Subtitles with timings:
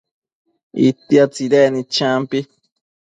[0.87, 2.39] itia tsidecnid champi